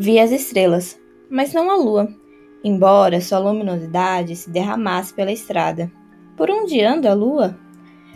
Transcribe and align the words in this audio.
Vi 0.00 0.20
as 0.20 0.30
estrelas, 0.30 0.96
mas 1.28 1.52
não 1.52 1.68
a 1.68 1.74
lua, 1.74 2.08
embora 2.62 3.20
sua 3.20 3.40
luminosidade 3.40 4.36
se 4.36 4.48
derramasse 4.48 5.12
pela 5.12 5.32
estrada. 5.32 5.90
Por 6.36 6.48
onde 6.48 6.80
anda 6.80 7.10
a 7.10 7.14
lua? 7.14 7.58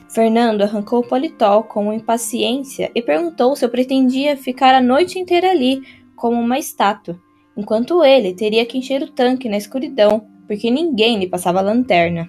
Fernando 0.08 0.62
arrancou 0.62 1.00
o 1.00 1.08
paletó 1.08 1.60
com 1.64 1.92
impaciência 1.92 2.88
e 2.94 3.02
perguntou 3.02 3.56
se 3.56 3.64
eu 3.64 3.68
pretendia 3.68 4.36
ficar 4.36 4.76
a 4.76 4.80
noite 4.80 5.18
inteira 5.18 5.50
ali, 5.50 5.82
como 6.14 6.40
uma 6.40 6.56
estátua, 6.56 7.18
enquanto 7.56 8.04
ele 8.04 8.32
teria 8.32 8.64
que 8.64 8.78
encher 8.78 9.02
o 9.02 9.10
tanque 9.10 9.48
na 9.48 9.56
escuridão, 9.56 10.24
porque 10.46 10.70
ninguém 10.70 11.18
lhe 11.18 11.26
passava 11.26 11.60
lanterna. 11.60 12.28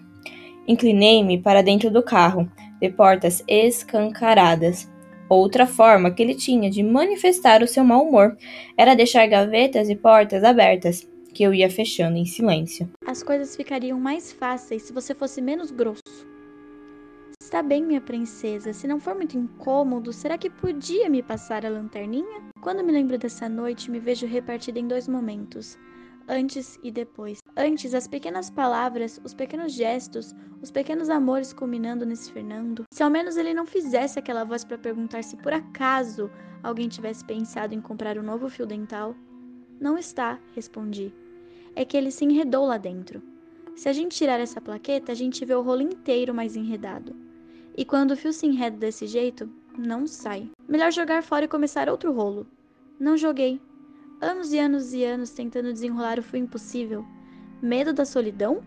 Inclinei-me 0.68 1.38
para 1.38 1.62
dentro 1.62 1.92
do 1.92 2.02
carro, 2.02 2.50
de 2.82 2.90
portas 2.90 3.44
escancaradas. 3.48 4.92
Outra 5.30 5.66
forma 5.66 6.12
que 6.12 6.22
ele 6.22 6.36
tinha 6.36 6.70
de 6.70 6.84
manifestar 6.84 7.64
o 7.64 7.68
seu 7.68 7.84
mau 7.84 8.08
humor 8.08 8.38
era 8.78 8.96
deixar 8.96 9.26
gavetas 9.28 9.90
e 9.90 9.96
portas 9.96 10.44
abertas, 10.44 11.08
que 11.34 11.44
eu 11.44 11.54
ia 11.54 11.70
fechando 11.70 12.18
em 12.18 12.26
silêncio. 12.26 12.90
As 13.06 13.24
coisas 13.24 13.56
ficariam 13.56 14.00
mais 14.00 14.32
fáceis 14.32 14.84
se 14.84 14.94
você 14.94 15.16
fosse 15.16 15.42
menos 15.42 15.72
grosso. 15.72 16.02
Está 17.42 17.62
bem, 17.62 17.84
minha 17.84 18.02
princesa. 18.02 18.74
Se 18.74 18.88
não 18.88 19.00
for 19.00 19.16
muito 19.16 19.38
incômodo, 19.38 20.12
será 20.12 20.38
que 20.38 20.50
podia 20.50 21.10
me 21.10 21.22
passar 21.22 21.66
a 21.66 21.70
lanterninha? 21.70 22.42
Quando 22.62 22.84
me 22.84 22.92
lembro 22.92 23.18
dessa 23.18 23.48
noite, 23.48 23.92
me 23.92 24.00
vejo 24.00 24.26
repartida 24.26 24.80
em 24.80 24.88
dois 24.88 25.08
momentos 25.08 25.78
antes 26.28 26.80
e 26.84 26.92
depois. 26.92 27.40
Antes, 27.56 27.94
as 27.94 28.08
pequenas 28.08 28.50
palavras, 28.50 29.20
os 29.24 29.34
pequenos 29.34 29.74
gestos, 29.74 30.34
os 30.62 30.72
pequenos 30.72 31.10
amores 31.10 31.54
culminando 31.54 32.06
nesse 32.06 32.32
Fernando. 32.32 32.84
Se 32.92 33.04
ao 33.04 33.10
menos 33.10 33.38
ele 33.38 33.54
não 33.54 33.66
fizesse 33.66 34.18
aquela 34.18 34.44
voz 34.44 34.64
para 34.64 34.78
perguntar 34.78 35.24
se 35.24 35.36
por 35.38 35.54
acaso 35.54 36.32
alguém 36.64 36.88
tivesse 36.88 37.24
pensado 37.26 37.74
em 37.74 37.82
comprar 37.82 38.18
um 38.18 38.24
novo 38.24 38.50
fio 38.50 38.66
dental. 38.66 39.16
Não 39.80 39.98
está, 39.98 40.40
respondi. 40.56 41.14
É 41.76 41.84
que 41.84 41.98
ele 41.98 42.12
se 42.12 42.24
enredou 42.24 42.66
lá 42.66 42.78
dentro. 42.78 43.22
Se 43.76 43.90
a 43.90 43.94
gente 43.94 44.16
tirar 44.16 44.40
essa 44.40 44.62
plaqueta, 44.62 45.12
a 45.12 45.16
gente 45.16 45.44
vê 45.44 45.54
o 45.54 45.62
rolo 45.62 45.82
inteiro 45.82 46.34
mais 46.34 46.56
enredado. 46.56 47.16
E 47.76 47.84
quando 47.84 48.12
o 48.12 48.18
fio 48.18 48.32
se 48.32 48.46
enreda 48.46 48.78
desse 48.78 49.08
jeito, 49.08 49.50
não 49.78 50.06
sai. 50.06 50.50
Melhor 50.68 50.92
jogar 50.92 51.24
fora 51.24 51.46
e 51.46 51.48
começar 51.48 51.90
outro 51.90 52.14
rolo. 52.14 52.46
Não 53.00 53.18
joguei, 53.18 53.60
anos 54.24 54.54
e 54.54 54.58
anos 54.58 54.94
e 54.94 55.04
anos 55.04 55.32
tentando 55.32 55.74
desenrolar 55.74 56.18
o 56.18 56.24
fio 56.24 56.40
impossível. 56.40 57.06
Medo 57.62 57.92
da 57.92 58.06
solidão? 58.06 58.62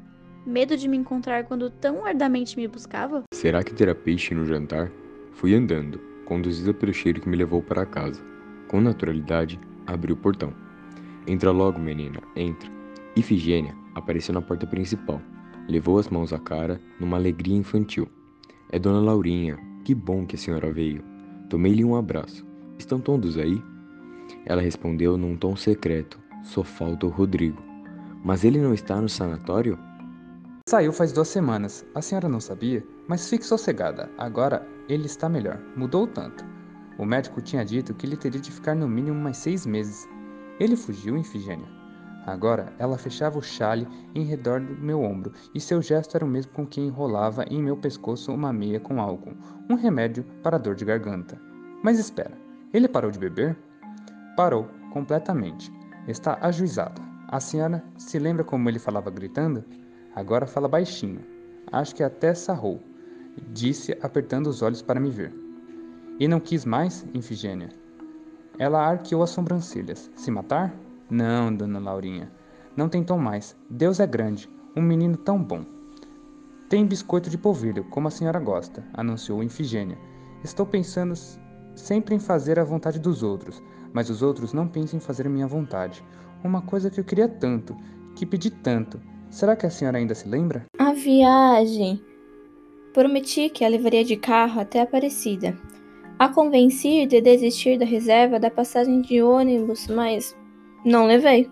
Medo 0.46 0.76
de 0.76 0.86
me 0.86 0.98
encontrar 0.98 1.44
quando 1.44 1.70
tão 1.70 2.04
ardamente 2.04 2.58
me 2.58 2.68
buscava? 2.68 3.22
Será 3.32 3.64
que 3.64 3.72
terá 3.72 3.94
peixe 3.94 4.34
no 4.34 4.44
jantar? 4.44 4.92
Fui 5.32 5.54
andando, 5.54 5.98
conduzida 6.26 6.74
pelo 6.74 6.92
cheiro 6.92 7.22
que 7.22 7.28
me 7.28 7.38
levou 7.38 7.62
para 7.62 7.86
casa. 7.86 8.22
Com 8.68 8.82
naturalidade, 8.82 9.58
abri 9.86 10.12
o 10.12 10.16
portão. 10.16 10.52
Entra 11.26 11.50
logo, 11.50 11.78
menina, 11.78 12.20
entra. 12.36 12.70
Ifigênia 13.16 13.74
apareceu 13.94 14.34
na 14.34 14.42
porta 14.42 14.66
principal. 14.66 15.22
Levou 15.66 15.98
as 15.98 16.08
mãos 16.10 16.34
à 16.34 16.38
cara, 16.38 16.78
numa 17.00 17.16
alegria 17.16 17.56
infantil. 17.56 18.06
É 18.70 18.78
Dona 18.78 19.00
Laurinha, 19.00 19.58
que 19.86 19.94
bom 19.94 20.26
que 20.26 20.36
a 20.36 20.38
senhora 20.38 20.70
veio. 20.70 21.02
Tomei-lhe 21.48 21.82
um 21.82 21.96
abraço. 21.96 22.46
Estão 22.78 23.00
todos 23.00 23.38
aí? 23.38 23.60
Ela 24.46 24.62
respondeu 24.62 25.16
num 25.16 25.36
tom 25.36 25.56
secreto: 25.56 26.18
Só 26.42 26.62
falta 26.62 27.04
o 27.04 27.10
Rodrigo. 27.10 27.62
Mas 28.24 28.44
ele 28.44 28.60
não 28.60 28.72
está 28.72 29.00
no 29.00 29.08
sanatório? 29.08 29.78
Saiu 30.68 30.92
faz 30.92 31.12
duas 31.12 31.28
semanas. 31.28 31.84
A 31.94 32.00
senhora 32.00 32.28
não 32.28 32.40
sabia? 32.40 32.84
Mas 33.06 33.28
fique 33.28 33.44
sossegada. 33.44 34.10
Agora 34.16 34.66
ele 34.88 35.06
está 35.06 35.28
melhor. 35.28 35.60
Mudou 35.76 36.06
tanto. 36.06 36.44
O 36.98 37.04
médico 37.04 37.42
tinha 37.42 37.64
dito 37.64 37.94
que 37.94 38.06
ele 38.06 38.16
teria 38.16 38.40
de 38.40 38.50
ficar 38.50 38.74
no 38.74 38.88
mínimo 38.88 39.20
mais 39.20 39.36
seis 39.36 39.66
meses. 39.66 40.08
Ele 40.58 40.76
fugiu, 40.76 41.16
Infigênia. 41.16 41.68
Agora 42.26 42.72
ela 42.78 42.98
fechava 42.98 43.38
o 43.38 43.42
chale 43.42 43.86
em 44.12 44.24
redor 44.24 44.60
do 44.60 44.74
meu 44.74 45.00
ombro 45.00 45.32
e 45.54 45.60
seu 45.60 45.80
gesto 45.80 46.16
era 46.16 46.24
o 46.24 46.28
mesmo 46.28 46.50
com 46.52 46.66
quem 46.66 46.88
enrolava 46.88 47.44
em 47.48 47.62
meu 47.62 47.76
pescoço 47.76 48.34
uma 48.34 48.52
meia 48.52 48.80
com 48.80 49.00
álcool, 49.00 49.36
um 49.70 49.76
remédio 49.76 50.24
para 50.42 50.58
dor 50.58 50.74
de 50.74 50.84
garganta. 50.84 51.40
Mas 51.84 52.00
espera, 52.00 52.36
ele 52.74 52.88
parou 52.88 53.12
de 53.12 53.18
beber? 53.20 53.56
Parou, 54.36 54.68
completamente. 54.92 55.72
Está 56.06 56.38
ajuizado. 56.42 57.00
A 57.28 57.40
senhora 57.40 57.82
se 57.96 58.18
lembra 58.18 58.44
como 58.44 58.68
ele 58.68 58.78
falava 58.78 59.10
gritando? 59.10 59.64
Agora 60.14 60.46
fala 60.46 60.68
baixinho. 60.68 61.20
Acho 61.72 61.94
que 61.94 62.02
até 62.02 62.34
sarrou, 62.34 62.80
disse 63.52 63.96
apertando 64.02 64.46
os 64.46 64.60
olhos 64.60 64.82
para 64.82 65.00
me 65.00 65.10
ver. 65.10 65.34
E 66.20 66.28
não 66.28 66.38
quis 66.38 66.64
mais, 66.64 67.06
Infigênia? 67.14 67.70
Ela 68.58 68.86
arqueou 68.86 69.22
as 69.22 69.30
sobrancelhas. 69.30 70.10
Se 70.14 70.30
matar? 70.30 70.74
Não, 71.10 71.54
dona 71.54 71.78
Laurinha. 71.78 72.30
Não 72.76 72.88
tentou 72.88 73.18
mais. 73.18 73.56
Deus 73.70 74.00
é 74.00 74.06
grande. 74.06 74.48
Um 74.76 74.82
menino 74.82 75.16
tão 75.16 75.42
bom. 75.42 75.64
Tem 76.68 76.86
biscoito 76.86 77.30
de 77.30 77.38
polvilho, 77.38 77.84
como 77.84 78.08
a 78.08 78.10
senhora 78.10 78.38
gosta, 78.38 78.84
anunciou 78.92 79.42
Infigênia. 79.42 79.98
Estou 80.44 80.66
pensando 80.66 81.14
sempre 81.74 82.14
em 82.14 82.18
fazer 82.18 82.58
a 82.58 82.64
vontade 82.64 82.98
dos 82.98 83.22
outros, 83.22 83.62
mas 83.96 84.10
os 84.10 84.20
outros 84.20 84.52
não 84.52 84.68
pensam 84.68 84.98
em 84.98 85.00
fazer 85.00 85.26
minha 85.26 85.46
vontade. 85.46 86.04
Uma 86.44 86.60
coisa 86.60 86.90
que 86.90 87.00
eu 87.00 87.04
queria 87.04 87.26
tanto, 87.26 87.74
que 88.14 88.26
pedi 88.26 88.50
tanto. 88.50 89.00
Será 89.30 89.56
que 89.56 89.64
a 89.64 89.70
senhora 89.70 89.96
ainda 89.96 90.14
se 90.14 90.28
lembra? 90.28 90.66
A 90.78 90.92
viagem. 90.92 91.98
Prometi 92.92 93.48
que 93.48 93.64
a 93.64 93.68
levaria 93.68 94.04
de 94.04 94.14
carro 94.18 94.60
até 94.60 94.82
Aparecida. 94.82 95.56
A 96.18 96.28
convenci 96.28 97.06
de 97.06 97.22
desistir 97.22 97.78
da 97.78 97.86
reserva 97.86 98.38
da 98.38 98.50
passagem 98.50 99.00
de 99.00 99.22
ônibus, 99.22 99.86
mas 99.86 100.36
não 100.84 101.06
levei. 101.06 101.50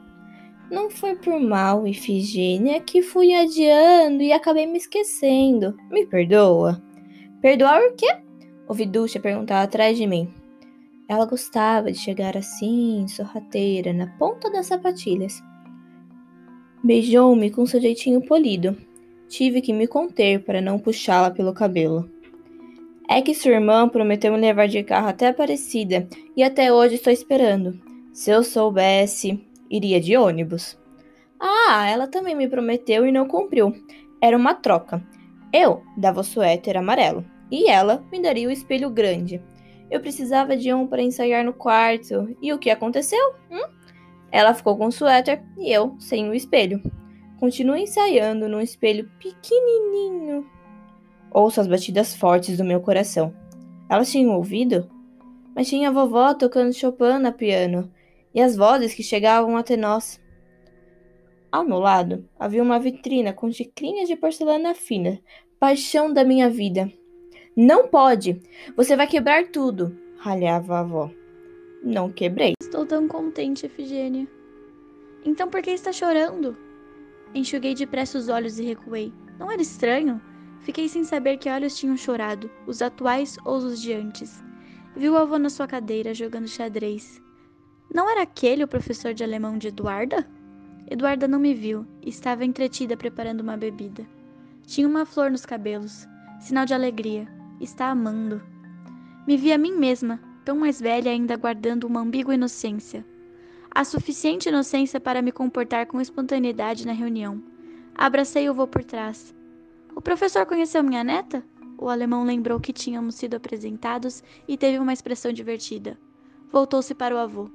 Não 0.71 0.91
foi 0.91 1.17
por 1.17 1.41
mal, 1.41 1.87
Ifigênia, 1.87 2.79
que 2.79 3.01
fui 3.01 3.33
adiando 3.33 4.23
e 4.23 4.35
acabei 4.35 4.67
me 4.67 4.77
esquecendo. 4.77 5.75
Me 5.91 6.05
perdoa? 6.05 6.79
Perdoar 7.41 7.81
o 7.81 7.95
quê? 7.95 8.19
Ouvi 8.69 8.85
Ducha 8.85 9.19
perguntar 9.19 9.63
atrás 9.63 9.97
de 9.97 10.07
mim. 10.07 10.44
Ela 11.09 11.27
gostava 11.27 11.93
de 11.93 11.99
chegar 11.99 12.37
assim, 12.37 13.07
sorrateira, 13.09 13.93
na 13.93 14.07
ponta 14.19 14.51
das 14.51 14.67
sapatilhas. 14.67 15.43
Beijou-me 16.83 17.51
com 17.51 17.67
seu 17.67 17.81
jeitinho 17.81 18.21
polido. 18.21 18.77
Tive 19.29 19.61
que 19.61 19.73
me 19.73 19.87
conter 19.87 20.43
para 20.45 20.61
não 20.61 20.79
puxá-la 20.79 21.31
pelo 21.31 21.53
cabelo. 21.53 22.11
É 23.09 23.21
que 23.21 23.35
sua 23.35 23.53
irmã 23.53 23.89
prometeu 23.89 24.33
me 24.33 24.39
levar 24.39 24.67
de 24.67 24.83
carro 24.83 25.09
até 25.09 25.29
Aparecida 25.29 26.09
e 26.37 26.43
até 26.43 26.73
hoje 26.73 26.95
estou 26.95 27.13
esperando. 27.13 27.79
Se 28.13 28.31
eu 28.31 28.43
soubesse, 28.43 29.45
iria 29.71 30.01
de 30.01 30.17
ônibus. 30.17 30.79
Ah, 31.39 31.87
ela 31.87 32.07
também 32.07 32.35
me 32.35 32.49
prometeu 32.49 33.07
e 33.07 33.13
não 33.13 33.29
cumpriu. 33.29 33.75
Era 34.23 34.37
uma 34.37 34.55
troca. 34.55 35.03
Eu 35.53 35.83
dava 35.97 36.21
o 36.21 36.25
suéter 36.25 36.77
amarelo 36.77 37.25
e 37.51 37.69
ela 37.69 38.03
me 38.11 38.21
daria 38.21 38.49
o 38.49 38.53
espelho 38.53 38.89
grande. 38.89 39.43
Eu 39.91 40.01
precisava 40.01 40.57
de 40.57 40.73
um 40.73 40.87
para 40.87 41.03
ensaiar 41.03 41.45
no 41.45 41.53
quarto. 41.53 42.37
E 42.41 42.53
o 42.53 42.59
que 42.59 42.71
aconteceu? 42.71 43.35
Hum? 43.51 43.65
Ela 44.31 44.55
ficou 44.55 44.77
com 44.77 44.87
o 44.87 44.93
suéter 44.93 45.43
e 45.57 45.73
eu 45.73 45.97
sem 46.01 46.29
o 46.29 46.35
espelho. 46.35 46.83
Continuo 47.39 47.77
ensaiando 47.77 48.49
num 48.49 48.61
espelho 48.61 49.09
pequenininho. 49.19 50.47
Ouço 51.31 51.61
as 51.61 51.67
batidas 51.67 52.15
fortes 52.15 52.57
do 52.57 52.65
meu 52.65 52.81
coração. 52.81 53.35
Elas 53.89 54.11
tinham 54.11 54.35
ouvido? 54.35 54.91
Mas 55.55 55.69
tinha 55.69 55.89
a 55.89 55.93
vovó 55.93 56.35
tocando 56.35 56.73
Chopin 56.73 57.19
na 57.21 57.31
piano 57.31 57.93
e 58.35 58.41
as 58.41 58.57
vozes 58.57 58.95
que 58.95 59.03
chegavam 59.03 59.57
até 59.57 59.77
nós. 59.77 60.21
Ao 61.53 61.65
meu 61.65 61.79
lado 61.79 62.29
havia 62.37 62.63
uma 62.63 62.81
vitrina 62.81 63.33
com 63.33 63.53
xicrinhas 63.53 64.09
de 64.09 64.17
porcelana 64.17 64.75
fina, 64.75 65.21
paixão 65.61 66.13
da 66.13 66.25
minha 66.25 66.51
vida. 66.51 66.91
Não 67.57 67.87
pode! 67.87 68.43
Você 68.77 68.97
vai 68.97 69.07
quebrar 69.07 69.47
tudo! 69.47 69.97
ralhava 70.19 70.75
a 70.75 70.81
avó. 70.81 71.11
Não 71.85 72.11
quebrei. 72.11 72.55
Estou 72.61 72.85
tão 72.85 73.07
contente, 73.07 73.67
Efigênia. 73.67 74.27
Então 75.25 75.49
por 75.49 75.63
que 75.63 75.71
está 75.71 75.93
chorando? 75.93 76.57
Enxuguei 77.33 77.75
depressa 77.75 78.19
os 78.19 78.29
olhos 78.29 78.59
e 78.59 78.65
recuei. 78.65 79.13
Não 79.39 79.53
era 79.53 79.63
estranho? 79.63 80.21
Fiquei 80.63 80.89
sem 80.89 81.05
saber 81.05 81.37
que 81.37 81.49
olhos 81.49 81.77
tinham 81.77 81.97
chorado, 81.97 82.51
os 82.67 82.83
atuais 82.83 83.37
ou 83.45 83.59
os 83.59 83.81
de 83.81 83.93
antes. 83.93 84.43
Viu 84.97 85.13
o 85.13 85.19
avô 85.19 85.39
na 85.39 85.51
sua 85.51 85.69
cadeira, 85.69 86.13
jogando 86.13 86.49
xadrez. 86.49 87.23
Não 87.93 88.11
era 88.11 88.23
aquele 88.23 88.65
o 88.65 88.69
professor 88.69 89.15
de 89.15 89.23
alemão 89.23 89.59
de 89.59 89.69
Eduarda? 89.69 90.27
Eduarda 90.91 91.29
não 91.29 91.39
me 91.39 91.55
viu 91.55 91.87
e 92.03 92.09
estava 92.09 92.45
entretida 92.45 92.97
preparando 92.97 93.43
uma 93.43 93.57
bebida. 93.57 94.05
Tinha 94.67 94.89
uma 94.89 95.07
flor 95.07 95.31
nos 95.31 95.47
cabelos, 95.47 96.09
sinal 96.41 96.65
de 96.65 96.75
alegria 96.75 97.29
está 97.61 97.91
amando. 97.91 98.43
Me 99.27 99.37
vi 99.37 99.53
a 99.53 99.59
mim 99.59 99.73
mesma, 99.73 100.21
tão 100.45 100.59
mais 100.59 100.81
velha 100.81 101.11
ainda 101.11 101.37
guardando 101.37 101.85
uma 101.85 102.01
ambígua 102.01 102.35
inocência. 102.35 103.05
A 103.71 103.85
suficiente 103.85 104.49
inocência 104.49 105.01
para 105.01 105.23
me 105.23 105.33
comportar 105.33 105.87
com 105.87 106.01
espontaneidade 106.01 106.87
na 106.87 106.93
reunião. 106.93 107.43
Abracei 107.95 108.49
o 108.49 108.55
vô 108.55 108.67
por 108.67 108.85
trás. 108.85 109.35
O 109.97 110.01
professor 110.01 110.47
conheceu 110.47 110.83
minha 110.83 111.03
neta? 111.03 111.45
O 111.79 111.89
alemão 111.89 112.25
lembrou 112.25 112.61
que 112.61 112.73
tínhamos 112.73 113.17
sido 113.17 113.35
apresentados 113.35 114.23
e 114.47 114.57
teve 114.57 114.79
uma 114.79 114.93
expressão 114.93 115.33
divertida. 115.33 115.99
Voltou-se 116.53 116.95
para 116.95 117.15
o 117.15 117.19
avô. 117.19 117.51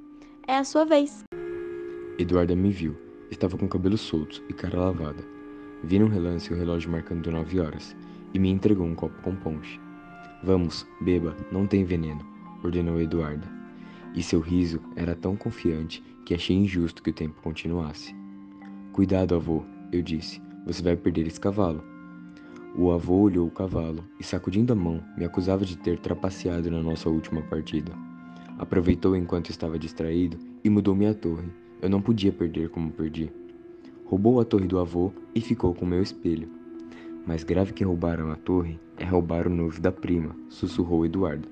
É 0.46 0.56
a 0.56 0.64
sua 0.64 0.84
vez. 0.84 1.24
Eduarda 2.18 2.54
me 2.54 2.70
viu. 2.70 2.96
Estava 3.30 3.56
com 3.56 3.68
cabelos 3.68 4.00
soltos 4.00 4.42
e 4.48 4.52
cara 4.52 4.78
lavada. 4.78 5.24
Vi 5.82 5.98
num 5.98 6.08
relance 6.08 6.52
o 6.52 6.56
relógio 6.56 6.90
marcando 6.90 7.30
nove 7.30 7.60
horas 7.60 7.96
e 8.34 8.38
me 8.38 8.50
entregou 8.50 8.86
um 8.86 8.94
copo 8.94 9.20
com 9.22 9.34
ponche. 9.36 9.80
Vamos, 10.42 10.86
beba, 11.00 11.36
não 11.52 11.66
tem 11.66 11.84
veneno, 11.84 12.24
ordenou 12.64 13.00
Eduarda. 13.00 13.46
E 14.14 14.22
seu 14.22 14.40
riso 14.40 14.80
era 14.96 15.14
tão 15.14 15.36
confiante 15.36 16.02
que 16.24 16.34
achei 16.34 16.56
injusto 16.56 17.02
que 17.02 17.10
o 17.10 17.14
tempo 17.14 17.40
continuasse. 17.42 18.14
Cuidado, 18.92 19.34
avô, 19.34 19.62
eu 19.92 20.00
disse, 20.00 20.40
você 20.66 20.82
vai 20.82 20.96
perder 20.96 21.26
esse 21.26 21.38
cavalo. 21.38 21.84
O 22.74 22.90
avô 22.90 23.16
olhou 23.22 23.46
o 23.46 23.50
cavalo 23.50 24.04
e, 24.18 24.24
sacudindo 24.24 24.72
a 24.72 24.76
mão, 24.76 25.02
me 25.16 25.24
acusava 25.24 25.64
de 25.64 25.76
ter 25.76 25.98
trapaceado 25.98 26.70
na 26.70 26.82
nossa 26.82 27.10
última 27.10 27.42
partida. 27.42 27.92
Aproveitou 28.58 29.16
enquanto 29.16 29.50
estava 29.50 29.78
distraído 29.78 30.38
e 30.64 30.70
mudou-me 30.70 31.06
a 31.06 31.14
torre. 31.14 31.48
Eu 31.82 31.90
não 31.90 32.00
podia 32.00 32.32
perder 32.32 32.68
como 32.70 32.90
perdi. 32.90 33.30
Roubou 34.04 34.40
a 34.40 34.44
torre 34.44 34.66
do 34.66 34.78
avô 34.78 35.12
e 35.34 35.40
ficou 35.40 35.74
com 35.74 35.84
meu 35.84 36.02
espelho. 36.02 36.59
Mais 37.26 37.44
grave 37.44 37.72
que 37.72 37.84
roubaram 37.84 38.30
a 38.30 38.36
torre 38.36 38.78
é 38.96 39.04
roubar 39.04 39.46
o 39.46 39.50
noivo 39.50 39.80
da 39.80 39.92
prima, 39.92 40.34
sussurrou 40.48 41.04
Eduardo. 41.04 41.48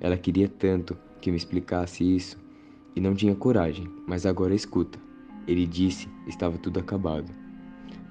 Ela 0.00 0.16
queria 0.16 0.48
tanto 0.48 0.96
que 1.20 1.30
me 1.30 1.36
explicasse 1.36 2.04
isso 2.04 2.38
e 2.96 3.00
não 3.00 3.14
tinha 3.14 3.34
coragem, 3.34 3.88
mas 4.06 4.26
agora 4.26 4.54
escuta. 4.54 4.98
Ele 5.46 5.66
disse, 5.66 6.08
estava 6.26 6.58
tudo 6.58 6.80
acabado. 6.80 7.30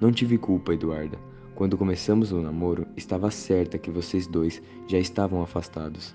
Não 0.00 0.12
tive 0.12 0.38
culpa, 0.38 0.72
Eduarda. 0.72 1.18
Quando 1.54 1.76
começamos 1.76 2.32
o 2.32 2.40
namoro, 2.40 2.86
estava 2.96 3.30
certa 3.30 3.78
que 3.78 3.90
vocês 3.90 4.26
dois 4.26 4.62
já 4.88 4.98
estavam 4.98 5.42
afastados, 5.42 6.14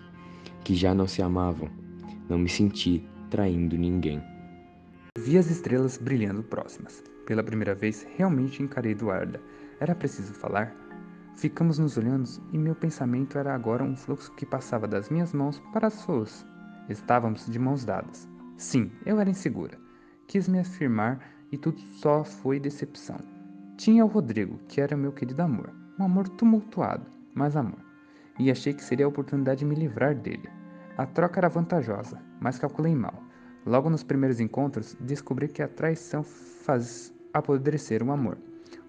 que 0.63 0.73
já 0.73 0.95
não 0.95 1.07
se 1.07 1.21
amavam. 1.21 1.69
Não 2.27 2.39
me 2.39 2.49
senti 2.49 3.07
traindo 3.29 3.77
ninguém. 3.77 4.21
Vi 5.17 5.37
as 5.37 5.49
estrelas 5.49 5.97
brilhando 5.97 6.41
próximas. 6.41 7.03
Pela 7.25 7.43
primeira 7.43 7.75
vez, 7.75 8.07
realmente 8.17 8.63
encarei 8.63 8.93
Eduarda. 8.93 9.39
Era 9.79 9.93
preciso 9.93 10.33
falar? 10.33 10.73
Ficamos 11.35 11.77
nos 11.77 11.97
olhando 11.97 12.29
e 12.53 12.57
meu 12.57 12.73
pensamento 12.73 13.37
era 13.37 13.53
agora 13.53 13.83
um 13.83 13.95
fluxo 13.95 14.31
que 14.35 14.45
passava 14.45 14.87
das 14.87 15.09
minhas 15.09 15.33
mãos 15.33 15.61
para 15.73 15.87
as 15.87 15.93
suas. 15.93 16.45
Estávamos 16.87 17.45
de 17.45 17.59
mãos 17.59 17.83
dadas. 17.83 18.29
Sim, 18.57 18.89
eu 19.05 19.19
era 19.19 19.29
insegura. 19.29 19.77
Quis 20.27 20.47
me 20.47 20.59
afirmar 20.59 21.19
e 21.51 21.57
tudo 21.57 21.79
só 21.79 22.23
foi 22.23 22.59
decepção. 22.59 23.17
Tinha 23.75 24.05
o 24.05 24.07
Rodrigo, 24.07 24.59
que 24.69 24.79
era 24.79 24.95
meu 24.95 25.11
querido 25.11 25.41
amor. 25.41 25.73
Um 25.99 26.05
amor 26.05 26.29
tumultuado, 26.29 27.05
mas 27.33 27.57
amor. 27.57 27.79
E 28.39 28.49
achei 28.49 28.73
que 28.73 28.83
seria 28.83 29.05
a 29.05 29.09
oportunidade 29.09 29.59
de 29.59 29.65
me 29.65 29.75
livrar 29.75 30.15
dele. 30.15 30.49
A 30.97 31.05
troca 31.05 31.41
era 31.41 31.49
vantajosa, 31.49 32.21
mas 32.39 32.57
calculei 32.57 32.95
mal. 32.95 33.21
Logo 33.65 33.89
nos 33.89 34.03
primeiros 34.03 34.39
encontros, 34.39 34.95
descobri 35.01 35.49
que 35.49 35.61
a 35.61 35.67
traição 35.67 36.23
faz 36.23 37.13
apodrecer 37.33 38.01
o 38.01 38.11
amor. 38.11 38.37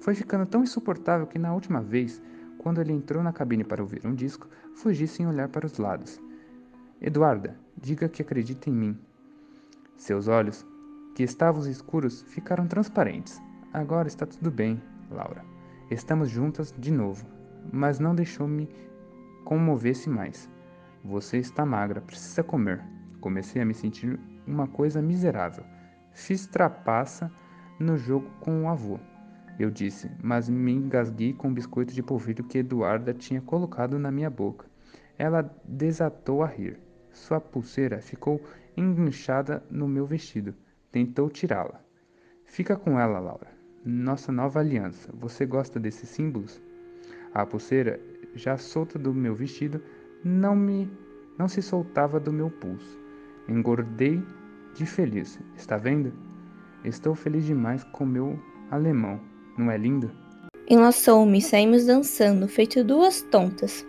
Foi 0.01 0.15
ficando 0.15 0.47
tão 0.47 0.63
insuportável 0.63 1.27
que 1.27 1.39
na 1.39 1.53
última 1.53 1.81
vez, 1.81 2.23
quando 2.59 2.81
ele 2.81 2.93
entrou 2.93 3.23
na 3.23 3.33
cabine 3.33 3.65
para 3.65 3.83
ouvir 3.83 4.07
um 4.07 4.15
disco, 4.15 4.49
fugi 4.75 5.07
sem 5.07 5.27
olhar 5.27 5.49
para 5.49 5.67
os 5.67 5.79
lados. 5.79 6.21
Eduarda, 7.01 7.59
diga 7.77 8.09
que 8.09 8.23
acredita 8.23 8.71
em 8.71 8.73
mim. 8.73 8.99
Seus 9.97 10.29
olhos, 10.29 10.67
que 11.15 11.23
estavam 11.23 11.69
escuros, 11.69 12.23
ficaram 12.23 12.67
transparentes. 12.67 13.41
Agora 13.73 14.09
está 14.09 14.27
tudo 14.27 14.51
bem, 14.51 14.81
Laura. 15.11 15.45
Estamos 15.91 16.29
juntas 16.29 16.75
de 16.79 16.91
novo, 16.91 17.27
mas 17.73 17.99
não 17.99 18.15
deixou-me 18.15 18.69
comover-se 19.45 20.11
mais. 20.11 20.51
Você 21.05 21.39
está 21.39 21.65
magra, 21.65 22.01
precisa 22.01 22.43
comer. 22.43 22.83
Comecei 23.21 23.63
a 23.63 23.65
me 23.65 23.75
sentir 23.75 24.19
uma 24.47 24.67
coisa 24.67 25.01
miserável. 25.01 25.65
Fiz 26.13 26.47
trapaça 26.47 27.31
no 27.79 27.97
jogo 27.97 28.29
com 28.41 28.65
o 28.65 28.69
avô. 28.69 28.99
Eu 29.59 29.71
disse, 29.71 30.11
mas 30.23 30.49
me 30.49 30.73
engasguei 30.73 31.33
com 31.33 31.49
o 31.49 31.53
biscoito 31.53 31.95
de 31.95 32.03
polvilho 32.03 32.45
que 32.45 32.59
Eduarda 32.59 33.15
tinha 33.15 33.41
colocado 33.41 33.99
na 33.99 34.11
minha 34.11 34.31
boca. 34.31 34.67
Ela 35.19 35.51
desatou 35.65 36.43
a 36.43 36.47
rir. 36.47 36.79
Sua 37.13 37.41
pulseira 37.41 38.01
ficou 38.01 38.41
enganchada 38.77 39.63
no 39.71 39.89
meu 39.89 40.05
vestido. 40.05 40.55
Tentou 40.93 41.31
tirá-la. 41.31 41.81
Fica 42.45 42.77
com 42.77 43.01
ela, 43.01 43.19
Laura 43.19 43.57
nossa 43.87 44.33
nova 44.33 44.59
aliança. 44.59 45.09
Você 45.15 45.47
gosta 45.47 45.79
desses 45.79 46.09
símbolos? 46.09 46.61
A 47.33 47.47
pulseira, 47.47 48.01
já 48.35 48.57
solta 48.57 48.99
do 48.99 49.15
meu 49.15 49.35
vestido, 49.35 49.81
não 50.25 50.57
me 50.57 50.91
não 51.39 51.47
se 51.47 51.63
soltava 51.63 52.19
do 52.19 52.33
meu 52.33 52.51
pulso. 52.51 52.99
Engordei 53.47 54.23
de 54.75 54.85
feliz. 54.85 55.39
Está 55.55 55.77
vendo? 55.77 56.13
Estou 56.83 57.15
feliz 57.15 57.45
demais 57.45 57.85
com 57.85 58.05
meu 58.05 58.39
alemão. 58.71 59.21
Não 59.57 59.71
é 59.71 59.79
lindo? 59.79 60.11
Enlaçou-me 60.69 61.39
e 61.39 61.43
saímos 61.43 61.87
dançando, 61.87 62.49
feito 62.49 62.83
duas 62.83 63.23
tontas. 63.23 63.87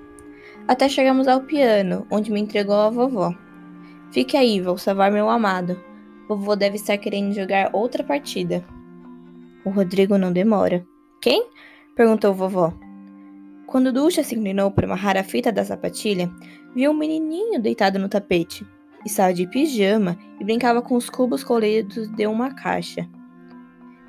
Até 0.68 0.88
chegamos 0.88 1.28
ao 1.28 1.42
piano, 1.42 2.06
onde 2.12 2.32
me 2.32 2.40
entregou 2.40 2.76
a 2.76 2.90
vovó. 2.90 3.34
Fique 4.12 4.38
aí, 4.38 4.62
vou 4.62 4.78
salvar 4.78 5.12
meu 5.12 5.30
amado. 5.30 5.80
Vovô 6.28 6.56
deve 6.56 6.76
estar 6.76 6.98
querendo 6.98 7.34
jogar 7.34 7.70
outra 7.74 8.04
partida. 8.04 8.64
O 9.66 9.70
Rodrigo 9.70 10.18
não 10.18 10.32
demora. 10.32 10.86
Quem? 11.22 11.48
perguntou 11.96 12.34
vovó. 12.34 12.74
Quando 13.66 13.92
Ducha 13.92 14.24
se 14.24 14.36
inclinou 14.36 14.72
para 14.72 14.86
amarrar 14.86 15.18
a 15.18 15.24
fita 15.24 15.52
da 15.52 15.66
sapatilha, 15.66 16.32
viu 16.74 16.92
um 16.92 16.94
menininho 16.94 17.62
deitado 17.62 18.00
no 18.00 18.08
tapete. 18.08 18.66
Estava 19.06 19.34
de 19.34 19.48
pijama 19.48 20.18
e 20.40 20.44
brincava 20.44 20.82
com 20.82 20.96
os 20.96 21.10
cubos 21.10 21.44
coloridos 21.44 22.08
de 22.10 22.28
uma 22.28 22.54
caixa. 22.54 23.08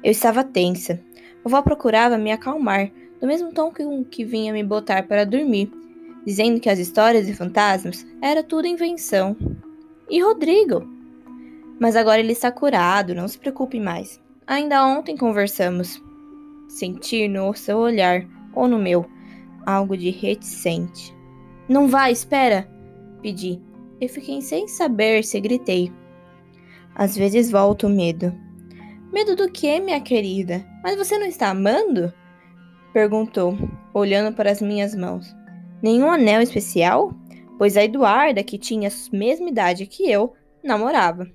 Eu 0.02 0.12
estava 0.12 0.44
tensa. 0.44 1.02
Vovó 1.48 1.62
procurava 1.62 2.18
me 2.18 2.30
acalmar, 2.30 2.90
do 3.18 3.26
mesmo 3.26 3.50
tom 3.54 3.72
que 3.72 3.82
um 3.82 4.04
que 4.04 4.22
vinha 4.22 4.52
me 4.52 4.62
botar 4.62 5.08
para 5.08 5.24
dormir, 5.24 5.72
dizendo 6.26 6.60
que 6.60 6.68
as 6.68 6.78
histórias 6.78 7.26
de 7.26 7.32
fantasmas 7.32 8.06
era 8.20 8.42
tudo 8.42 8.66
invenção. 8.66 9.34
E 10.10 10.22
Rodrigo? 10.22 10.86
Mas 11.80 11.96
agora 11.96 12.20
ele 12.20 12.32
está 12.32 12.52
curado, 12.52 13.14
não 13.14 13.26
se 13.26 13.38
preocupe 13.38 13.80
mais. 13.80 14.20
Ainda 14.46 14.86
ontem 14.86 15.16
conversamos. 15.16 16.02
Senti 16.68 17.26
no 17.26 17.54
seu 17.54 17.78
olhar, 17.78 18.26
ou 18.54 18.68
no 18.68 18.78
meu, 18.78 19.06
algo 19.64 19.96
de 19.96 20.10
reticente. 20.10 21.16
Não 21.66 21.88
vá, 21.88 22.10
espera! 22.10 22.68
Pedi. 23.22 23.58
Eu 23.98 24.08
fiquei 24.10 24.42
sem 24.42 24.68
saber 24.68 25.24
se 25.24 25.40
gritei. 25.40 25.90
Às 26.94 27.16
vezes 27.16 27.50
volta 27.50 27.86
o 27.86 27.90
medo. 27.90 28.34
Medo 29.12 29.34
do 29.34 29.50
que, 29.50 29.81
minha 29.81 30.00
querida? 30.00 30.65
Mas 30.82 30.96
você 30.96 31.17
não 31.17 31.27
está 31.27 31.48
amando? 31.48 32.12
Perguntou, 32.93 33.56
olhando 33.94 34.34
para 34.36 34.50
as 34.50 34.60
minhas 34.60 34.94
mãos. 34.94 35.34
Nenhum 35.82 36.10
anel 36.10 36.43
especial? 36.43 37.12
Pois 37.56 37.77
a 37.77 37.84
Eduarda, 37.84 38.44
que 38.44 38.58
tinha 38.58 38.88
a 38.88 39.17
mesma 39.17 39.48
idade 39.48 39.86
que 39.86 40.10
eu, 40.10 40.34
namorava. 40.62 41.27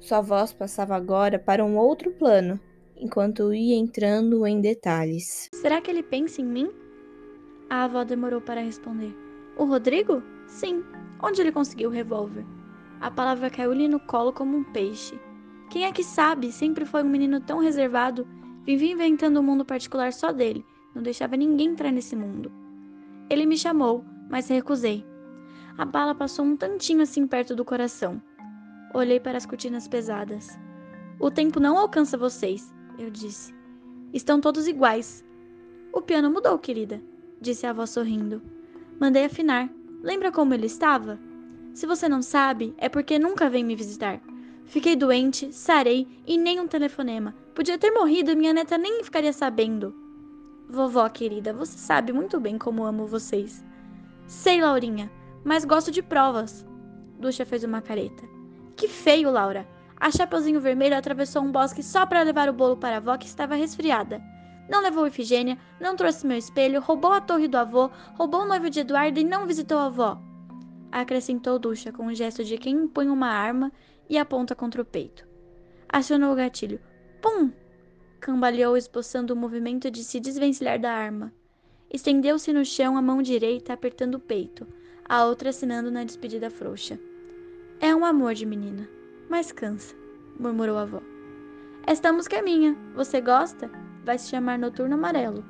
Sua 0.00 0.20
voz 0.20 0.52
passava 0.52 0.96
agora 0.96 1.38
para 1.38 1.64
um 1.64 1.78
outro 1.78 2.10
plano, 2.10 2.58
enquanto 2.96 3.54
ia 3.54 3.76
entrando 3.76 4.44
em 4.46 4.60
detalhes. 4.60 5.48
Será 5.54 5.80
que 5.80 5.90
ele 5.90 6.02
pensa 6.02 6.42
em 6.42 6.44
mim? 6.44 6.70
A 7.70 7.84
avó 7.84 8.04
demorou 8.04 8.40
para 8.40 8.60
responder. 8.60 9.14
O 9.56 9.64
Rodrigo? 9.64 10.22
Sim. 10.48 10.82
Onde 11.22 11.40
ele 11.40 11.52
conseguiu 11.52 11.90
o 11.90 11.92
revólver? 11.92 12.44
A 13.00 13.10
palavra 13.10 13.48
caiu-lhe 13.50 13.86
no 13.86 14.00
colo 14.00 14.32
como 14.32 14.56
um 14.56 14.64
peixe. 14.64 15.18
Quem 15.70 15.84
é 15.84 15.92
que 15.92 16.04
sabe? 16.04 16.52
Sempre 16.52 16.84
foi 16.84 17.02
um 17.02 17.08
menino 17.08 17.40
tão 17.40 17.58
reservado. 17.58 18.26
Vivia 18.64 18.92
inventando 18.92 19.40
um 19.40 19.42
mundo 19.42 19.64
particular 19.64 20.12
só 20.12 20.32
dele. 20.32 20.64
Não 20.94 21.02
deixava 21.02 21.36
ninguém 21.36 21.68
entrar 21.68 21.90
nesse 21.90 22.14
mundo. 22.14 22.50
Ele 23.28 23.46
me 23.46 23.56
chamou, 23.56 24.04
mas 24.30 24.48
recusei. 24.48 25.04
A 25.76 25.84
bala 25.84 26.14
passou 26.14 26.44
um 26.44 26.56
tantinho 26.56 27.02
assim 27.02 27.26
perto 27.26 27.56
do 27.56 27.64
coração. 27.64 28.22
Olhei 28.94 29.18
para 29.18 29.36
as 29.36 29.44
cortinas 29.44 29.88
pesadas. 29.88 30.56
O 31.18 31.30
tempo 31.30 31.58
não 31.58 31.76
alcança 31.76 32.16
vocês, 32.16 32.72
eu 32.98 33.10
disse. 33.10 33.52
Estão 34.12 34.40
todos 34.40 34.68
iguais. 34.68 35.24
O 35.92 36.00
piano 36.00 36.30
mudou, 36.30 36.58
querida, 36.58 37.02
disse 37.40 37.66
a 37.66 37.70
avó 37.70 37.86
sorrindo. 37.86 38.40
Mandei 39.00 39.24
afinar. 39.24 39.68
Lembra 40.02 40.30
como 40.30 40.54
ele 40.54 40.66
estava? 40.66 41.18
Se 41.72 41.86
você 41.86 42.08
não 42.08 42.22
sabe, 42.22 42.72
é 42.78 42.88
porque 42.88 43.18
nunca 43.18 43.50
vem 43.50 43.64
me 43.64 43.74
visitar. 43.74 44.20
Fiquei 44.66 44.96
doente, 44.96 45.52
sarei 45.52 46.06
e 46.26 46.36
nem 46.36 46.58
um 46.58 46.66
telefonema. 46.66 47.34
Podia 47.54 47.78
ter 47.78 47.90
morrido 47.90 48.30
e 48.30 48.36
minha 48.36 48.52
neta 48.52 48.76
nem 48.76 49.04
ficaria 49.04 49.32
sabendo. 49.32 49.94
Vovó 50.68 51.08
querida, 51.08 51.52
você 51.52 51.78
sabe 51.78 52.12
muito 52.12 52.40
bem 52.40 52.58
como 52.58 52.84
amo 52.84 53.06
vocês. 53.06 53.64
Sei, 54.26 54.60
Laurinha, 54.60 55.10
mas 55.44 55.64
gosto 55.64 55.90
de 55.90 56.02
provas. 56.02 56.66
Ducha 57.18 57.44
fez 57.44 57.62
uma 57.62 57.82
careta. 57.82 58.24
Que 58.74 58.88
feio, 58.88 59.30
Laura. 59.30 59.68
A 59.96 60.10
Chapeuzinho 60.10 60.60
Vermelho 60.60 60.96
atravessou 60.96 61.42
um 61.42 61.52
bosque 61.52 61.82
só 61.82 62.04
para 62.04 62.22
levar 62.22 62.48
o 62.48 62.52
bolo 62.52 62.76
para 62.76 62.96
a 62.96 62.98
avó 62.98 63.16
que 63.16 63.26
estava 63.26 63.54
resfriada. 63.54 64.20
Não 64.68 64.80
levou 64.80 65.06
Ifigênia, 65.06 65.58
não 65.78 65.94
trouxe 65.94 66.26
meu 66.26 66.38
espelho, 66.38 66.80
roubou 66.80 67.12
a 67.12 67.20
torre 67.20 67.46
do 67.46 67.56
avô, 67.56 67.90
roubou 68.14 68.42
o 68.42 68.46
noivo 68.46 68.70
de 68.70 68.80
Eduardo 68.80 69.20
e 69.20 69.24
não 69.24 69.46
visitou 69.46 69.78
a 69.78 69.86
avó. 69.86 70.20
Acrescentou 70.90 71.58
Ducha 71.58 71.92
com 71.92 72.06
um 72.06 72.14
gesto 72.14 72.42
de 72.42 72.56
quem 72.56 72.74
impõe 72.74 73.08
uma 73.08 73.28
arma 73.28 73.70
e 74.08 74.18
aponta 74.18 74.54
contra 74.54 74.80
o 74.80 74.84
peito. 74.84 75.26
Acionou 75.88 76.32
o 76.32 76.36
gatilho. 76.36 76.80
Pum! 77.22 77.50
Cambaleou, 78.20 78.76
esboçando 78.76 79.34
o 79.34 79.36
movimento 79.36 79.90
de 79.90 80.02
se 80.02 80.18
desvencilhar 80.18 80.80
da 80.80 80.92
arma. 80.92 81.32
Estendeu-se 81.92 82.52
no 82.52 82.64
chão, 82.64 82.96
a 82.96 83.02
mão 83.02 83.22
direita 83.22 83.72
apertando 83.72 84.16
o 84.16 84.20
peito, 84.20 84.66
a 85.08 85.24
outra 85.24 85.50
assinando 85.50 85.90
na 85.90 86.02
despedida 86.02 86.50
frouxa. 86.50 86.98
É 87.80 87.94
um 87.94 88.04
amor 88.04 88.34
de 88.34 88.46
menina, 88.46 88.88
mas 89.28 89.52
cansa, 89.52 89.94
murmurou 90.38 90.78
a 90.78 90.82
avó. 90.82 91.02
Esta 91.86 92.12
música 92.12 92.36
é 92.36 92.42
minha. 92.42 92.76
Você 92.94 93.20
gosta? 93.20 93.70
Vai 94.04 94.18
se 94.18 94.30
chamar 94.30 94.58
Noturno 94.58 94.94
Amarelo. 94.94 95.44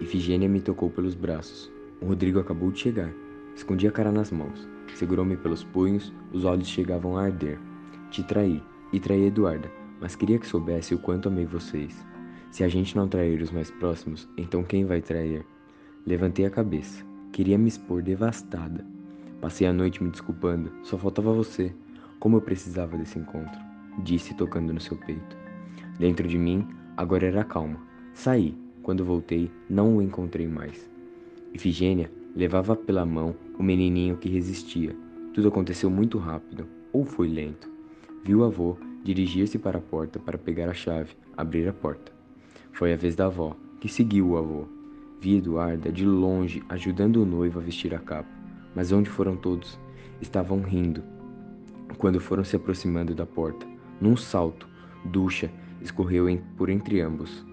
Ifigênia 0.00 0.48
me 0.48 0.60
tocou 0.60 0.90
pelos 0.90 1.14
braços. 1.14 1.70
O 2.00 2.06
Rodrigo 2.06 2.40
acabou 2.40 2.72
de 2.72 2.80
chegar. 2.80 3.12
Escondi 3.54 3.86
a 3.86 3.92
cara 3.92 4.10
nas 4.10 4.30
mãos. 4.30 4.66
Segurou-me 4.94 5.36
pelos 5.36 5.64
punhos, 5.64 6.12
os 6.32 6.44
olhos 6.44 6.68
chegavam 6.68 7.16
a 7.16 7.24
arder. 7.24 7.58
Te 8.10 8.22
traí, 8.22 8.62
e 8.92 9.00
traí 9.00 9.26
Eduarda, 9.26 9.70
mas 10.00 10.14
queria 10.14 10.38
que 10.38 10.46
soubesse 10.46 10.94
o 10.94 10.98
quanto 10.98 11.28
amei 11.28 11.46
vocês. 11.46 12.04
Se 12.50 12.62
a 12.62 12.68
gente 12.68 12.94
não 12.94 13.08
trair 13.08 13.40
os 13.40 13.50
mais 13.50 13.70
próximos, 13.70 14.28
então 14.36 14.62
quem 14.62 14.84
vai 14.84 15.00
trair? 15.00 15.44
Levantei 16.06 16.44
a 16.44 16.50
cabeça. 16.50 17.04
Queria 17.32 17.56
me 17.56 17.68
expor 17.68 18.02
devastada. 18.02 18.84
Passei 19.40 19.66
a 19.66 19.72
noite 19.72 20.02
me 20.02 20.10
desculpando, 20.10 20.70
só 20.82 20.98
faltava 20.98 21.32
você. 21.32 21.74
Como 22.20 22.36
eu 22.36 22.40
precisava 22.42 22.96
desse 22.96 23.18
encontro, 23.18 23.58
disse 24.04 24.34
tocando 24.34 24.72
no 24.72 24.80
seu 24.80 24.96
peito. 24.96 25.36
Dentro 25.98 26.28
de 26.28 26.36
mim, 26.38 26.66
agora 26.96 27.26
era 27.26 27.44
calma. 27.44 27.78
Saí. 28.12 28.54
Quando 28.82 29.04
voltei, 29.04 29.48
não 29.70 29.96
o 29.96 30.02
encontrei 30.02 30.48
mais. 30.48 30.90
Ifigênia 31.54 32.10
levava 32.34 32.74
pela 32.74 33.06
mão 33.06 33.34
o 33.62 33.64
menininho 33.64 34.16
que 34.16 34.28
resistia. 34.28 34.94
Tudo 35.32 35.46
aconteceu 35.46 35.88
muito 35.88 36.18
rápido, 36.18 36.66
ou 36.92 37.04
foi 37.04 37.28
lento. 37.28 37.70
Viu 38.24 38.40
o 38.40 38.44
avô 38.44 38.76
dirigir-se 39.04 39.56
para 39.56 39.78
a 39.78 39.80
porta 39.80 40.18
para 40.18 40.36
pegar 40.36 40.68
a 40.68 40.74
chave, 40.74 41.12
abrir 41.36 41.68
a 41.68 41.72
porta. 41.72 42.10
Foi 42.72 42.92
a 42.92 42.96
vez 42.96 43.14
da 43.14 43.26
avó, 43.26 43.56
que 43.80 43.88
seguiu 43.88 44.30
o 44.30 44.36
avô. 44.36 44.64
Vi 45.20 45.36
Eduarda 45.36 45.92
de 45.92 46.04
longe 46.04 46.60
ajudando 46.68 47.22
o 47.22 47.24
noivo 47.24 47.60
a 47.60 47.62
vestir 47.62 47.94
a 47.94 48.00
capa. 48.00 48.28
Mas 48.74 48.90
onde 48.90 49.08
foram 49.08 49.36
todos? 49.36 49.78
Estavam 50.20 50.60
rindo. 50.60 51.00
Quando 51.98 52.18
foram 52.18 52.42
se 52.42 52.56
aproximando 52.56 53.14
da 53.14 53.26
porta, 53.26 53.64
num 54.00 54.16
salto, 54.16 54.68
Ducha 55.04 55.48
escorreu 55.80 56.28
em, 56.28 56.38
por 56.56 56.68
entre 56.68 57.00
ambos. 57.00 57.46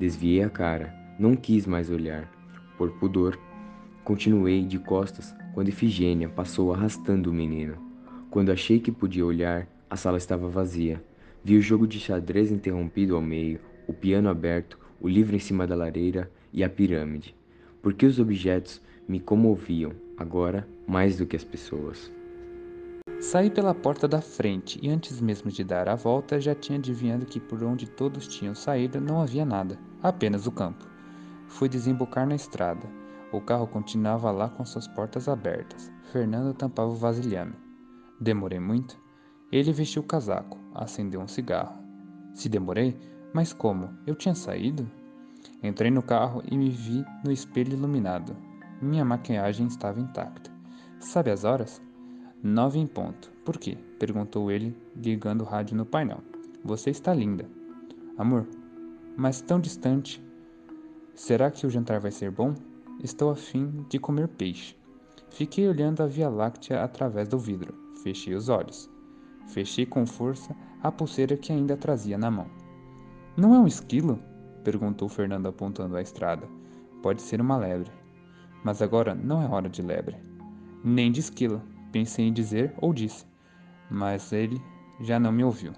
Desviei 0.00 0.42
a 0.42 0.50
cara, 0.50 0.92
não 1.16 1.36
quis 1.36 1.64
mais 1.64 1.90
olhar. 1.90 2.28
Por 2.76 2.90
pudor, 2.98 3.38
continuei 4.04 4.62
de 4.62 4.78
costas 4.78 5.34
quando 5.54 5.70
Ifigênia 5.70 6.28
passou 6.28 6.72
arrastando 6.72 7.30
o 7.30 7.32
menino. 7.32 7.76
Quando 8.30 8.52
achei 8.52 8.78
que 8.78 8.92
podia 8.92 9.24
olhar, 9.24 9.66
a 9.88 9.96
sala 9.96 10.18
estava 10.18 10.48
vazia. 10.48 11.02
Vi 11.42 11.56
o 11.56 11.62
jogo 11.62 11.86
de 11.86 11.98
xadrez 11.98 12.52
interrompido 12.52 13.16
ao 13.16 13.22
meio, 13.22 13.60
o 13.86 13.94
piano 13.94 14.28
aberto, 14.28 14.78
o 15.00 15.08
livro 15.08 15.34
em 15.34 15.38
cima 15.38 15.66
da 15.66 15.74
lareira 15.74 16.30
e 16.52 16.62
a 16.62 16.68
pirâmide, 16.68 17.34
porque 17.82 18.04
os 18.06 18.18
objetos 18.18 18.80
me 19.08 19.20
comoviam, 19.20 19.92
agora 20.16 20.66
mais 20.86 21.16
do 21.16 21.26
que 21.26 21.36
as 21.36 21.44
pessoas. 21.44 22.12
Saí 23.20 23.50
pela 23.50 23.74
porta 23.74 24.06
da 24.06 24.20
frente 24.20 24.78
e 24.82 24.90
antes 24.90 25.20
mesmo 25.20 25.50
de 25.50 25.64
dar 25.64 25.88
a 25.88 25.94
volta 25.94 26.40
já 26.40 26.54
tinha 26.54 26.78
adivinhado 26.78 27.24
que 27.24 27.40
por 27.40 27.62
onde 27.62 27.86
todos 27.86 28.28
tinham 28.28 28.54
saído 28.54 29.00
não 29.00 29.20
havia 29.20 29.46
nada, 29.46 29.78
apenas 30.02 30.46
o 30.46 30.52
campo. 30.52 30.86
Fui 31.48 31.68
desembocar 31.68 32.26
na 32.26 32.34
estrada. 32.34 33.03
O 33.34 33.40
carro 33.40 33.66
continuava 33.66 34.30
lá 34.30 34.48
com 34.48 34.64
suas 34.64 34.86
portas 34.86 35.28
abertas. 35.28 35.90
Fernando 36.12 36.54
tampava 36.54 36.92
o 36.92 36.94
vasilhame. 36.94 37.56
Demorei 38.20 38.60
muito? 38.60 38.96
Ele 39.50 39.72
vestiu 39.72 40.02
o 40.02 40.06
casaco, 40.06 40.56
acendeu 40.72 41.20
um 41.20 41.26
cigarro. 41.26 41.76
Se 42.32 42.48
demorei? 42.48 42.96
Mas 43.32 43.52
como? 43.52 43.90
Eu 44.06 44.14
tinha 44.14 44.36
saído? 44.36 44.88
Entrei 45.64 45.90
no 45.90 46.00
carro 46.00 46.44
e 46.48 46.56
me 46.56 46.70
vi 46.70 47.04
no 47.24 47.32
espelho 47.32 47.72
iluminado. 47.72 48.36
Minha 48.80 49.04
maquiagem 49.04 49.66
estava 49.66 49.98
intacta. 49.98 50.52
Sabe 51.00 51.32
as 51.32 51.42
horas? 51.42 51.82
Nove 52.40 52.78
em 52.78 52.86
ponto. 52.86 53.32
Por 53.44 53.58
quê? 53.58 53.76
perguntou 53.98 54.48
ele, 54.48 54.80
ligando 54.94 55.40
o 55.40 55.44
rádio 55.44 55.76
no 55.76 55.84
painel. 55.84 56.20
Você 56.64 56.90
está 56.90 57.12
linda. 57.12 57.50
Amor, 58.16 58.46
mas 59.16 59.40
tão 59.40 59.58
distante. 59.58 60.24
Será 61.16 61.50
que 61.50 61.66
o 61.66 61.70
jantar 61.70 61.98
vai 61.98 62.12
ser 62.12 62.30
bom? 62.30 62.54
Estou 63.02 63.30
a 63.30 63.36
fim 63.36 63.84
de 63.88 63.98
comer 63.98 64.28
peixe. 64.28 64.76
Fiquei 65.30 65.68
olhando 65.68 66.02
a 66.02 66.06
Via 66.06 66.28
Láctea 66.28 66.82
através 66.82 67.28
do 67.28 67.38
vidro. 67.38 67.74
Fechei 68.02 68.34
os 68.34 68.48
olhos. 68.48 68.88
Fechei 69.48 69.84
com 69.84 70.06
força 70.06 70.54
a 70.82 70.90
pulseira 70.92 71.36
que 71.36 71.52
ainda 71.52 71.76
trazia 71.76 72.16
na 72.16 72.30
mão. 72.30 72.46
Não 73.36 73.54
é 73.54 73.58
um 73.58 73.66
esquilo? 73.66 74.18
perguntou 74.62 75.08
Fernando 75.08 75.46
apontando 75.46 75.96
a 75.96 76.02
estrada. 76.02 76.48
Pode 77.02 77.20
ser 77.20 77.40
uma 77.40 77.56
lebre. 77.56 77.90
Mas 78.62 78.80
agora 78.80 79.14
não 79.14 79.42
é 79.42 79.48
hora 79.48 79.68
de 79.68 79.82
lebre. 79.82 80.16
Nem 80.82 81.10
de 81.10 81.20
esquilo, 81.20 81.60
pensei 81.92 82.26
em 82.26 82.32
dizer 82.32 82.72
ou 82.78 82.94
disse. 82.94 83.26
Mas 83.90 84.32
ele 84.32 84.60
já 85.00 85.18
não 85.18 85.32
me 85.32 85.44
ouviu. 85.44 85.72